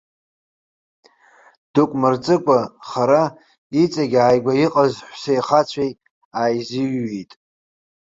[1.73, 3.23] Дук мырҵыкәа хара,
[3.81, 5.91] иҵегьы ааигәа иҟаз ҳәсеи хацәеи
[6.39, 7.31] ааизыҩҩит.